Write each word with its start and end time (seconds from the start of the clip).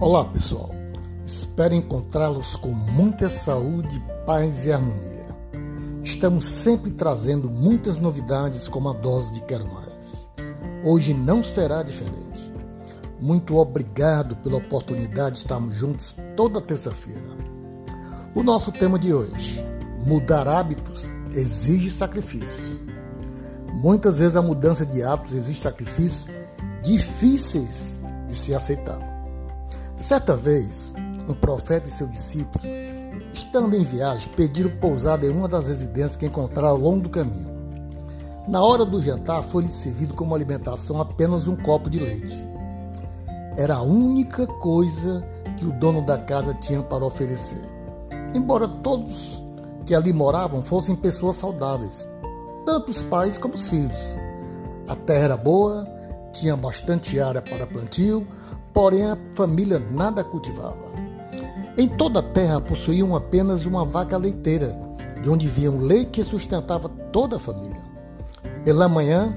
Olá 0.00 0.24
pessoal, 0.24 0.70
espero 1.26 1.74
encontrá-los 1.74 2.56
com 2.56 2.68
muita 2.68 3.28
saúde, 3.28 4.02
paz 4.24 4.64
e 4.64 4.72
harmonia. 4.72 5.26
Estamos 6.02 6.46
sempre 6.46 6.90
trazendo 6.90 7.50
muitas 7.50 7.98
novidades 7.98 8.66
como 8.66 8.88
a 8.88 8.94
dose 8.94 9.30
de 9.34 9.42
Quero 9.42 9.70
Mais. 9.70 10.26
Hoje 10.86 11.12
não 11.12 11.44
será 11.44 11.82
diferente. 11.82 12.50
Muito 13.20 13.58
obrigado 13.58 14.36
pela 14.36 14.56
oportunidade 14.56 15.32
de 15.32 15.42
estarmos 15.42 15.76
juntos 15.76 16.16
toda 16.34 16.62
terça-feira. 16.62 17.36
O 18.34 18.42
nosso 18.42 18.72
tema 18.72 18.98
de 18.98 19.12
hoje: 19.12 19.62
mudar 20.06 20.48
hábitos 20.48 21.12
exige 21.30 21.90
sacrifícios. 21.90 22.82
Muitas 23.74 24.16
vezes 24.16 24.34
a 24.34 24.40
mudança 24.40 24.86
de 24.86 25.02
hábitos 25.02 25.36
exige 25.36 25.60
sacrifícios 25.60 26.26
difíceis 26.82 28.00
de 28.26 28.34
se 28.34 28.54
aceitar. 28.54 29.19
Certa 30.00 30.34
vez, 30.34 30.94
um 31.28 31.34
profeta 31.34 31.86
e 31.86 31.90
seu 31.90 32.06
discípulo, 32.06 32.64
estando 33.34 33.76
em 33.76 33.84
viagem, 33.84 34.32
pediram 34.32 34.74
pousada 34.78 35.26
em 35.26 35.28
uma 35.28 35.46
das 35.46 35.66
residências 35.68 36.16
que 36.16 36.24
encontraram 36.24 36.68
ao 36.68 36.76
longo 36.78 37.02
do 37.02 37.10
caminho. 37.10 37.50
Na 38.48 38.62
hora 38.62 38.86
do 38.86 39.02
jantar, 39.02 39.42
foi-lhe 39.44 39.68
servido 39.68 40.14
como 40.14 40.34
alimentação 40.34 40.98
apenas 41.02 41.46
um 41.48 41.54
copo 41.54 41.90
de 41.90 41.98
leite. 41.98 42.42
Era 43.58 43.74
a 43.74 43.82
única 43.82 44.46
coisa 44.46 45.22
que 45.58 45.66
o 45.66 45.72
dono 45.78 46.04
da 46.04 46.16
casa 46.16 46.54
tinha 46.54 46.82
para 46.82 47.04
oferecer. 47.04 47.62
Embora 48.34 48.66
todos 48.66 49.44
que 49.84 49.94
ali 49.94 50.14
moravam 50.14 50.64
fossem 50.64 50.96
pessoas 50.96 51.36
saudáveis, 51.36 52.08
tanto 52.64 52.90
os 52.90 53.02
pais 53.02 53.36
como 53.36 53.54
os 53.54 53.68
filhos. 53.68 54.16
A 54.88 54.96
terra 54.96 55.24
era 55.24 55.36
boa, 55.36 55.86
tinha 56.32 56.56
bastante 56.56 57.20
área 57.20 57.42
para 57.42 57.66
plantio, 57.66 58.26
porém 58.72 59.04
a 59.04 59.18
família 59.34 59.78
nada 59.78 60.22
cultivava. 60.24 60.90
Em 61.76 61.88
toda 61.88 62.20
a 62.20 62.22
terra 62.22 62.60
possuíam 62.60 63.14
apenas 63.14 63.64
uma 63.64 63.84
vaca 63.84 64.16
leiteira, 64.16 64.76
de 65.22 65.30
onde 65.30 65.46
vinha 65.46 65.70
um 65.70 65.80
leite 65.80 66.10
que 66.10 66.24
sustentava 66.24 66.88
toda 67.12 67.36
a 67.36 67.40
família. 67.40 67.80
Pela 68.64 68.88
manhã, 68.88 69.34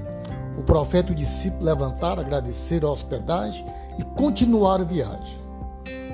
o 0.58 0.62
profeta 0.62 1.10
e 1.10 1.14
o 1.14 1.16
discípulo 1.16 1.64
levantaram, 1.64 2.22
agradeceram 2.22 2.88
a 2.88 2.92
hospedagem 2.92 3.64
e 3.98 4.04
continuaram 4.16 4.84
a 4.84 4.86
viagem. 4.86 5.38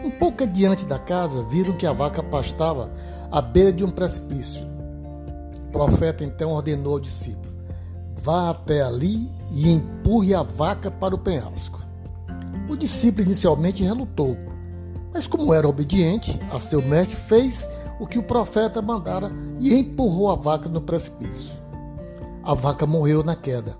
Um 0.05 0.11
pouco 0.11 0.44
adiante 0.44 0.84
da 0.84 0.98
casa, 0.98 1.42
viram 1.44 1.77
que 1.77 1.87
a 1.87 1.92
vaca 1.92 2.22
pastava 2.22 2.91
à 3.31 3.42
beira 3.42 3.72
de 3.72 3.84
um 3.84 3.91
precipício. 3.91 4.66
O 5.69 5.72
profeta 5.72 6.25
então 6.25 6.53
ordenou 6.53 6.94
ao 6.94 7.00
discípulo: 7.00 7.53
Vá 8.16 8.50
até 8.50 8.83
ali 8.83 9.31
e 9.50 9.70
empurre 9.70 10.34
a 10.34 10.42
vaca 10.42 10.91
para 10.91 11.14
o 11.14 11.19
penhasco. 11.19 11.81
Discípulo 12.81 13.27
inicialmente 13.27 13.84
relutou, 13.84 14.39
mas 15.12 15.27
como 15.27 15.53
era 15.53 15.69
obediente 15.69 16.41
a 16.50 16.59
seu 16.59 16.81
mestre, 16.81 17.14
fez 17.14 17.69
o 18.00 18.06
que 18.06 18.19
o 18.19 18.22
profeta 18.22 18.81
mandara 18.81 19.31
e 19.59 19.75
empurrou 19.75 20.31
a 20.31 20.34
vaca 20.34 20.67
no 20.67 20.81
precipício. 20.81 21.61
A 22.42 22.55
vaca 22.55 22.87
morreu 22.87 23.22
na 23.22 23.37
queda 23.37 23.77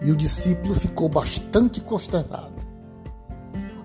e 0.00 0.10
o 0.10 0.16
discípulo 0.16 0.74
ficou 0.74 1.10
bastante 1.10 1.82
consternado. 1.82 2.54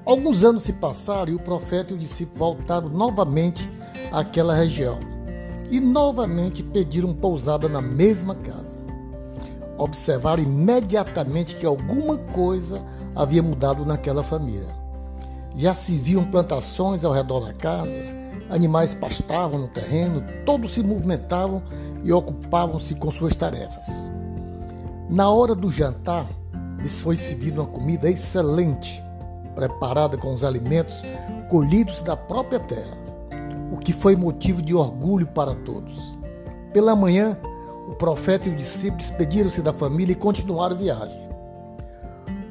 Alguns 0.05 0.45
anos 0.45 0.63
se 0.63 0.71
passaram 0.71 1.33
e 1.33 1.35
o 1.35 1.39
profeta 1.39 1.91
e 1.91 1.97
o 1.97 1.99
discípulo 1.99 2.39
voltaram 2.39 2.87
novamente 2.87 3.69
àquela 4.13 4.55
região 4.55 4.97
e 5.69 5.81
novamente 5.81 6.63
pediram 6.63 7.13
pousada 7.13 7.67
na 7.67 7.81
mesma 7.81 8.33
casa. 8.33 8.79
Observaram 9.77 10.41
imediatamente 10.41 11.53
que 11.55 11.65
alguma 11.65 12.17
coisa 12.17 12.81
havia 13.17 13.41
mudado 13.41 13.83
naquela 13.83 14.23
família. 14.23 14.75
Já 15.55 15.73
se 15.73 15.97
viam 15.97 16.23
plantações 16.23 17.03
ao 17.03 17.11
redor 17.11 17.39
da 17.39 17.53
casa, 17.53 17.91
animais 18.47 18.93
pastavam 18.93 19.59
no 19.59 19.67
terreno, 19.67 20.23
todos 20.45 20.75
se 20.75 20.83
movimentavam 20.83 21.63
e 22.03 22.13
ocupavam-se 22.13 22.93
com 22.93 23.09
suas 23.09 23.35
tarefas. 23.35 24.11
Na 25.09 25.31
hora 25.31 25.55
do 25.55 25.71
jantar, 25.71 26.27
lhes 26.79 27.01
foi 27.01 27.15
servida 27.15 27.61
uma 27.61 27.67
comida 27.67 28.07
excelente, 28.07 29.03
preparada 29.55 30.15
com 30.15 30.31
os 30.31 30.43
alimentos 30.43 31.01
colhidos 31.49 32.03
da 32.03 32.15
própria 32.15 32.59
terra, 32.59 32.97
o 33.71 33.77
que 33.77 33.93
foi 33.93 34.15
motivo 34.15 34.61
de 34.61 34.75
orgulho 34.75 35.25
para 35.25 35.55
todos. 35.55 36.19
Pela 36.71 36.95
manhã, 36.95 37.35
o 37.89 37.95
profeta 37.95 38.47
e 38.47 38.51
o 38.51 38.55
discípulo 38.55 38.99
despediram-se 38.99 39.61
da 39.63 39.73
família 39.73 40.11
e 40.11 40.15
continuaram 40.15 40.75
a 40.75 40.79
viagem. 40.79 41.26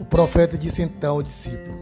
O 0.06 0.08
profeta 0.08 0.56
disse 0.56 0.82
então 0.82 1.16
ao 1.16 1.22
discípulo: 1.22 1.76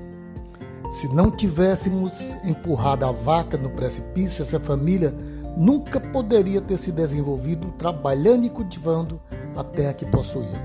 Se 0.91 1.07
não 1.09 1.31
tivéssemos 1.31 2.35
empurrado 2.43 3.05
a 3.05 3.12
vaca 3.12 3.59
no 3.59 3.69
precipício, 3.69 4.41
essa 4.41 4.59
família 4.59 5.15
nunca 5.59 6.01
poderia 6.01 6.62
ter 6.62 6.79
se 6.79 6.91
desenvolvido 6.91 7.71
trabalhando 7.73 8.47
e 8.47 8.51
cultivando 8.51 9.21
a 9.55 9.62
terra 9.62 9.93
que 9.93 10.07
possuíam. 10.07 10.59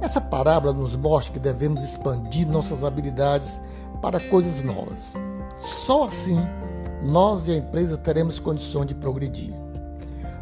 Essa 0.00 0.20
parábola 0.20 0.72
nos 0.72 0.96
mostra 0.96 1.34
que 1.34 1.38
devemos 1.38 1.84
expandir 1.84 2.48
nossas 2.48 2.82
habilidades 2.82 3.60
para 4.02 4.18
coisas 4.18 4.60
novas. 4.60 5.14
Só 5.56 6.06
assim 6.06 6.40
nós 7.00 7.46
e 7.46 7.52
a 7.52 7.56
empresa 7.56 7.96
teremos 7.96 8.40
condições 8.40 8.88
de 8.88 8.94
progredir. 8.96 9.54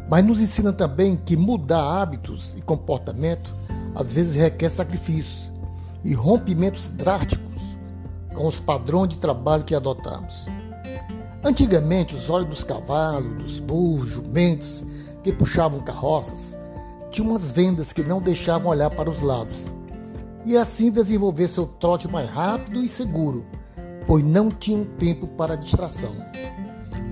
Mas 0.09 0.25
nos 0.25 0.41
ensina 0.41 0.73
também 0.73 1.15
que 1.15 1.37
mudar 1.37 2.01
hábitos 2.01 2.55
e 2.55 2.61
comportamento 2.63 3.53
às 3.93 4.11
vezes 4.11 4.33
requer 4.33 4.71
sacrifícios 4.71 5.52
e 6.03 6.13
rompimentos 6.13 6.87
drásticos 6.87 7.61
com 8.33 8.47
os 8.47 8.59
padrões 8.59 9.09
de 9.09 9.17
trabalho 9.17 9.63
que 9.63 9.75
adotamos. 9.75 10.47
Antigamente, 11.43 12.15
os 12.15 12.29
olhos 12.29 12.49
dos 12.49 12.63
cavalos, 12.63 13.37
dos 13.37 13.59
burros, 13.59 14.09
jumentos 14.09 14.83
que 15.23 15.31
puxavam 15.31 15.81
carroças 15.81 16.59
tinham 17.11 17.29
umas 17.29 17.51
vendas 17.51 17.93
que 17.93 18.03
não 18.03 18.21
deixavam 18.21 18.71
olhar 18.71 18.89
para 18.89 19.09
os 19.09 19.21
lados 19.21 19.69
e 20.45 20.57
assim 20.57 20.91
desenvolver 20.91 21.47
seu 21.47 21.65
trote 21.65 22.07
mais 22.07 22.29
rápido 22.29 22.83
e 22.83 22.87
seguro, 22.87 23.45
pois 24.07 24.23
não 24.23 24.49
tinham 24.49 24.83
tempo 24.97 25.27
para 25.27 25.55
distração. 25.55 26.13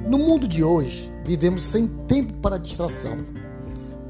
No 0.08 0.18
mundo 0.18 0.48
de 0.48 0.64
hoje, 0.64 1.12
vivemos 1.24 1.64
sem 1.66 1.88
tempo 1.88 2.34
para 2.40 2.58
distração, 2.58 3.18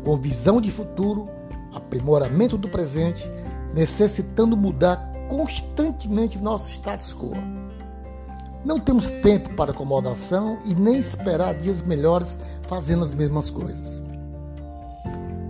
com 0.04 0.18
visão 0.18 0.60
de 0.60 0.72
futuro, 0.72 1.30
aprimoramento 1.74 2.58
do 2.58 2.68
presente 2.68 3.30
necessitando 3.74 4.58
mudar 4.58 4.98
constantemente 5.30 6.38
nosso 6.38 6.70
status 6.72 7.14
quo. 7.14 7.32
Não 8.64 8.80
temos 8.80 9.10
tempo 9.10 9.56
para 9.56 9.72
acomodação 9.72 10.60
e 10.66 10.76
nem 10.76 11.00
esperar 11.00 11.56
dias 11.56 11.82
melhores 11.82 12.40
fazendo 12.68 13.04
as 13.04 13.16
mesmas 13.16 13.50
coisas. 13.50 14.02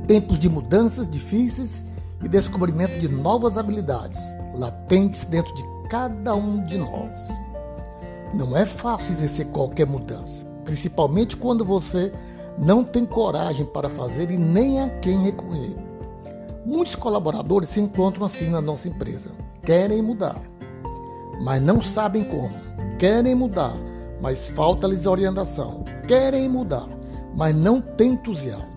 Tempos 0.08 0.40
de 0.40 0.50
mudanças 0.50 1.08
difíceis 1.08 1.84
e 2.24 2.30
descobrimento 2.30 3.00
de 3.00 3.10
novas 3.10 3.58
habilidades 3.58 4.20
latentes 4.56 5.26
dentro 5.26 5.54
de 5.56 5.64
cada 5.90 6.36
um 6.36 6.64
de 6.66 6.78
nós. 6.78 7.30
Não 8.34 8.56
é 8.56 8.66
fácil 8.66 9.12
exercer 9.12 9.48
qualquer 9.48 9.86
mudança, 9.86 10.46
principalmente 10.64 11.36
quando 11.36 11.66
você 11.66 12.14
não 12.58 12.84
tem 12.84 13.06
coragem 13.06 13.66
para 13.66 13.90
fazer 13.90 14.32
e 14.32 14.38
nem 14.38 14.80
a 14.80 14.90
quem 15.00 15.24
recorrer. 15.24 15.91
Muitos 16.66 16.96
colaboradores 16.96 17.70
se 17.70 17.80
encontram 17.80 18.26
assim 18.26 18.50
na 18.50 18.62
nossa 18.62 18.88
empresa. 18.88 19.32
Querem 19.64 20.02
mudar, 20.02 20.36
mas 21.42 21.62
não 21.62 21.82
sabem 21.82 22.24
como. 22.24 22.54
Querem 23.00 23.34
mudar, 23.34 23.74
mas 24.22 24.48
falta-lhes 24.50 25.06
orientação. 25.06 25.84
Querem 26.08 26.48
mudar, 26.48 26.88
mas 27.36 27.56
não 27.56 27.82
têm 27.82 28.12
entusiasmo. 28.12 28.68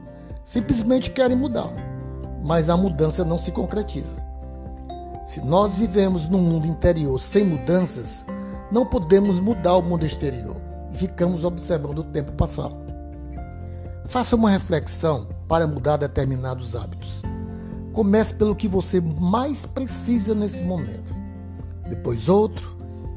Simplesmente 0.42 1.10
querem 1.10 1.36
mudar, 1.36 1.70
mas 2.42 2.70
a 2.70 2.76
mudança 2.76 3.24
não 3.24 3.38
se 3.38 3.50
concretiza. 3.50 4.22
Se 5.24 5.40
nós 5.40 5.76
vivemos 5.76 6.28
num 6.28 6.40
mundo 6.40 6.66
interior 6.66 7.18
sem 7.18 7.44
mudanças, 7.44 8.24
não 8.70 8.86
podemos 8.86 9.40
mudar 9.40 9.76
o 9.76 9.82
mundo 9.82 10.04
exterior 10.04 10.56
e 10.90 10.96
ficamos 10.96 11.44
observando 11.44 11.98
o 11.98 12.04
tempo 12.04 12.32
passar. 12.32 12.70
Faça 14.06 14.36
uma 14.36 14.50
reflexão 14.50 15.26
para 15.48 15.66
mudar 15.66 15.96
determinados 15.96 16.74
hábitos. 16.76 17.22
Comece 17.94 18.34
pelo 18.34 18.54
que 18.56 18.68
você 18.68 19.00
mais 19.00 19.64
precisa 19.64 20.34
nesse 20.34 20.62
momento. 20.62 21.14
Depois 21.88 22.28
outro, 22.28 22.76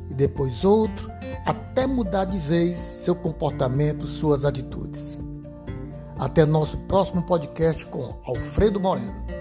e 0.09 0.13
depois 0.13 0.63
outro, 0.63 1.11
até 1.45 1.85
mudar 1.85 2.25
de 2.25 2.37
vez 2.37 2.77
seu 2.77 3.15
comportamento, 3.15 4.07
suas 4.07 4.45
atitudes. 4.45 5.19
Até 6.19 6.45
nosso 6.45 6.77
próximo 6.81 7.23
podcast 7.23 7.85
com 7.87 8.15
Alfredo 8.23 8.79
Moreno. 8.79 9.36